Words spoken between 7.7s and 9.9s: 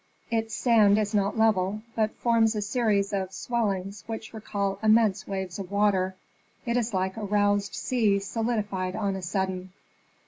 sea solidified on a sudden.